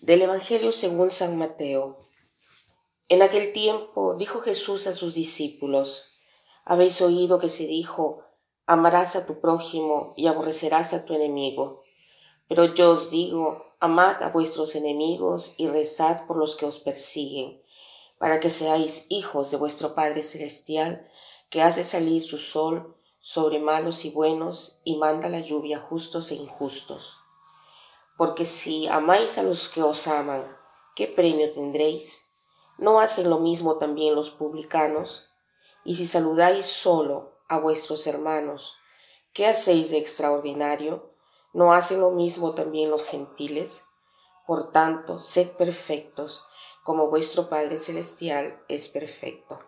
[0.00, 2.08] Del Evangelio según San Mateo.
[3.10, 6.14] En aquel tiempo dijo Jesús a sus discípulos,
[6.64, 8.24] Habéis oído que se dijo,
[8.64, 11.82] amarás a tu prójimo y aborrecerás a tu enemigo.
[12.48, 17.62] Pero yo os digo, amad a vuestros enemigos y rezad por los que os persiguen,
[18.18, 21.10] para que seáis hijos de vuestro Padre Celestial,
[21.50, 26.36] que hace salir su sol sobre malos y buenos y manda la lluvia justos e
[26.36, 27.19] injustos.
[28.20, 30.44] Porque si amáis a los que os aman,
[30.94, 32.26] ¿qué premio tendréis?
[32.76, 35.32] ¿No hacen lo mismo también los publicanos?
[35.84, 38.76] Y si saludáis solo a vuestros hermanos,
[39.32, 41.14] ¿qué hacéis de extraordinario?
[41.54, 43.84] ¿No hacen lo mismo también los gentiles?
[44.46, 46.44] Por tanto, sed perfectos,
[46.84, 49.60] como vuestro Padre Celestial es perfecto.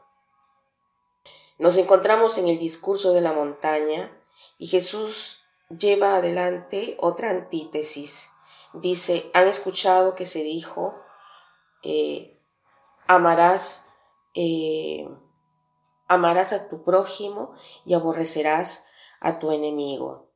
[1.59, 4.15] Nos encontramos en el discurso de la montaña
[4.59, 8.29] y Jesús lleva adelante otra antítesis
[8.75, 10.95] dice, han escuchado que se dijo,
[11.83, 12.41] eh,
[13.07, 13.89] amarás,
[14.35, 15.09] eh,
[16.09, 18.87] amarás a tu prójimo y aborrecerás
[19.21, 20.31] a tu enemigo.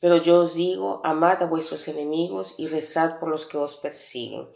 [0.00, 4.50] Pero yo os digo, amad a vuestros enemigos y rezad por los que os persiguen.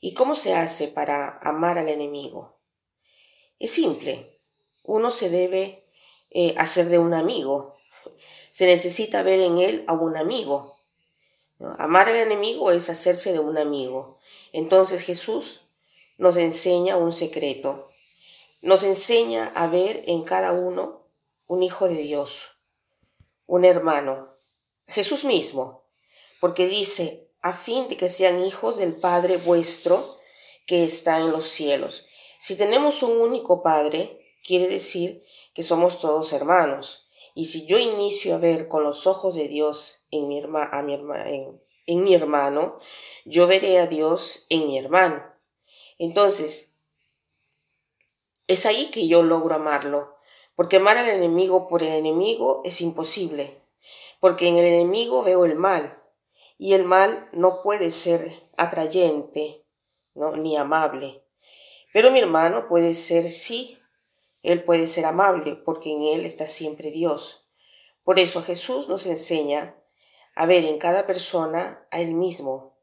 [0.00, 2.60] ¿Y cómo se hace para amar al enemigo?
[3.58, 4.40] Es simple.
[4.84, 5.84] Uno se debe
[6.30, 7.76] eh, hacer de un amigo.
[8.50, 10.77] Se necesita ver en él a un amigo.
[11.78, 14.18] Amar al enemigo es hacerse de un amigo.
[14.52, 15.68] Entonces Jesús
[16.16, 17.88] nos enseña un secreto.
[18.62, 21.04] Nos enseña a ver en cada uno
[21.46, 22.66] un hijo de Dios,
[23.46, 24.34] un hermano,
[24.86, 25.84] Jesús mismo,
[26.40, 29.98] porque dice, a fin de que sean hijos del Padre vuestro
[30.66, 32.06] que está en los cielos.
[32.38, 35.24] Si tenemos un único Padre, quiere decir
[35.54, 37.07] que somos todos hermanos.
[37.38, 42.12] Y si yo inicio a ver con los ojos de Dios en mi, a mi,
[42.12, 42.80] hermano,
[43.24, 45.22] yo veré a Dios en mi hermano.
[45.98, 46.76] Entonces,
[48.48, 50.16] es ahí que yo logro amarlo,
[50.56, 53.62] porque amar al enemigo por el enemigo es imposible,
[54.18, 56.02] porque en el enemigo veo el mal,
[56.58, 59.64] y el mal no puede ser atrayente,
[60.12, 60.36] ¿no?
[60.36, 61.22] ni amable.
[61.92, 63.77] Pero mi hermano puede ser sí
[64.48, 67.46] él puede ser amable porque en Él está siempre Dios.
[68.02, 69.78] Por eso Jesús nos enseña
[70.34, 72.78] a ver en cada persona a Él mismo.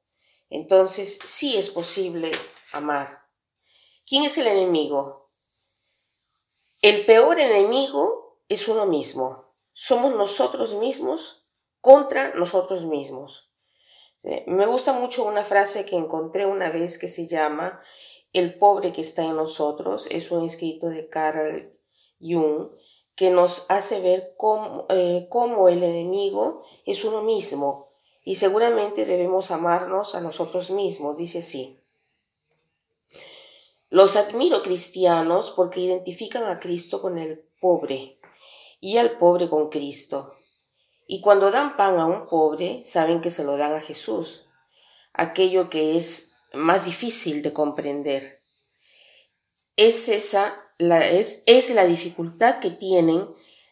[0.51, 2.29] Entonces sí es posible
[2.71, 3.25] amar.
[4.05, 5.31] ¿Quién es el enemigo?
[6.83, 9.51] El peor enemigo es uno mismo.
[9.73, 11.47] Somos nosotros mismos
[11.81, 13.49] contra nosotros mismos.
[14.45, 17.81] Me gusta mucho una frase que encontré una vez que se llama
[18.35, 21.73] el pobre que está en nosotros es un escrito de Carl
[22.19, 22.69] Jung
[23.15, 24.35] que nos hace ver
[24.89, 27.93] eh, cómo, el enemigo es uno mismo
[28.25, 31.79] y seguramente debemos amarnos a nosotros mismos, dice así.
[33.89, 38.19] Los admiro cristianos porque identifican a Cristo con el pobre
[38.81, 40.33] y al pobre con Cristo.
[41.07, 44.45] Y cuando dan pan a un pobre, saben que se lo dan a Jesús,
[45.13, 48.39] aquello que es más difícil de comprender.
[49.75, 53.27] Es esa la, es, es la dificultad que tienen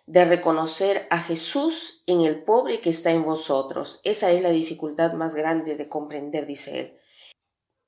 [0.05, 4.01] de reconocer a Jesús en el pobre que está en vosotros.
[4.03, 6.99] Esa es la dificultad más grande de comprender, dice él.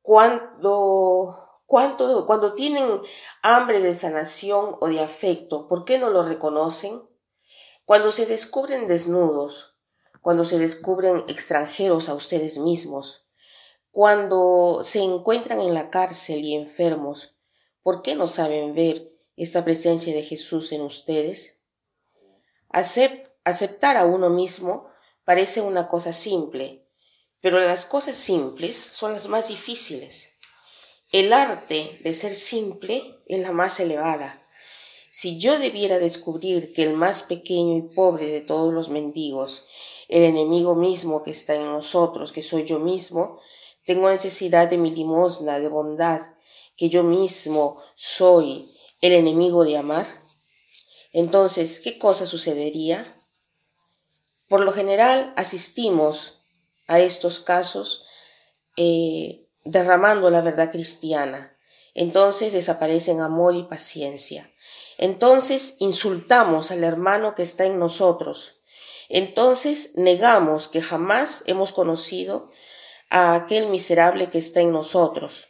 [0.01, 1.35] Cuando,
[1.65, 3.01] cuando, cuando tienen
[3.41, 7.01] hambre de sanación o de afecto, ¿por qué no lo reconocen?
[7.85, 9.77] Cuando se descubren desnudos,
[10.21, 13.24] cuando se descubren extranjeros a ustedes mismos,
[13.95, 17.33] cuando se encuentran en la cárcel y enfermos,
[17.81, 21.61] ¿por qué no saben ver esta presencia de Jesús en ustedes?
[22.69, 24.89] aceptar a uno mismo
[25.23, 26.83] parece una cosa simple,
[27.39, 30.35] pero las cosas simples son las más difíciles.
[31.13, 34.45] El arte de ser simple es la más elevada.
[35.09, 39.65] Si yo debiera descubrir que el más pequeño y pobre de todos los mendigos,
[40.09, 43.39] el enemigo mismo que está en nosotros, que soy yo mismo,
[43.85, 46.21] tengo necesidad de mi limosna, de bondad,
[46.75, 48.65] que yo mismo soy
[49.01, 50.07] el enemigo de amar.
[51.13, 53.05] Entonces, ¿qué cosa sucedería?
[54.49, 56.39] Por lo general asistimos
[56.87, 58.03] a estos casos
[58.77, 61.57] eh, derramando la verdad cristiana.
[61.93, 64.51] Entonces desaparecen amor y paciencia.
[64.97, 68.61] Entonces insultamos al hermano que está en nosotros.
[69.09, 72.51] Entonces negamos que jamás hemos conocido
[73.09, 75.47] a aquel miserable que está en nosotros.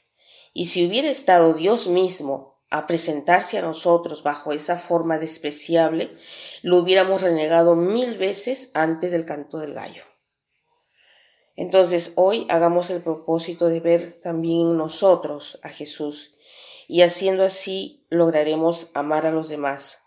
[0.54, 6.18] Y si hubiera estado Dios mismo a presentarse a nosotros bajo esa forma despreciable,
[6.62, 10.04] lo hubiéramos renegado mil veces antes del canto del gallo.
[11.56, 16.36] Entonces hoy hagamos el propósito de ver también nosotros a Jesús
[16.88, 20.02] y haciendo así lograremos amar a los demás,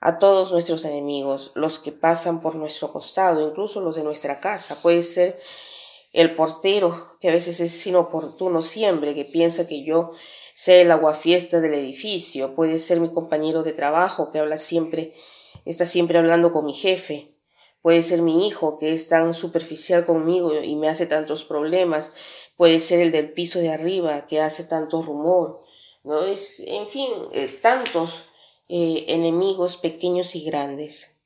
[0.00, 4.80] a todos nuestros enemigos, los que pasan por nuestro costado, incluso los de nuestra casa.
[4.82, 5.38] Puede ser
[6.12, 10.12] el portero, que a veces es inoportuno siempre, que piensa que yo
[10.54, 12.54] sé el aguafiesta del edificio.
[12.54, 15.14] Puede ser mi compañero de trabajo, que habla siempre,
[15.64, 17.30] está siempre hablando con mi jefe.
[17.82, 22.14] Puede ser mi hijo, que es tan superficial conmigo y me hace tantos problemas.
[22.56, 25.62] Puede ser el del piso de arriba, que hace tanto rumor.
[26.04, 26.24] ¿no?
[26.24, 28.24] Es, en fin, eh, tantos
[28.68, 31.16] eh, enemigos pequeños y grandes.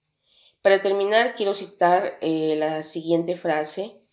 [0.62, 4.04] Para terminar, quiero citar eh, la siguiente frase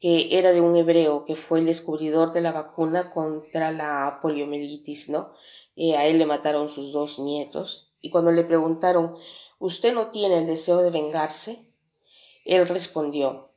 [0.00, 5.10] que era de un hebreo que fue el descubridor de la vacuna contra la poliomielitis,
[5.10, 5.32] ¿no?
[5.96, 9.14] a él le mataron sus dos nietos y cuando le preguntaron,
[9.58, 11.70] ¿usted no tiene el deseo de vengarse?
[12.44, 13.52] Él respondió,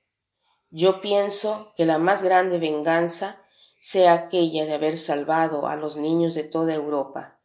[0.70, 3.42] yo pienso que la más grande venganza
[3.78, 7.40] sea aquella de haber salvado a los niños de toda Europa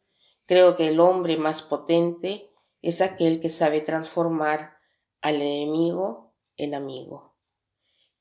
[0.45, 2.51] Creo que el hombre más potente
[2.83, 4.77] es aquel que sabe transformar
[5.21, 7.34] al enemigo en amigo.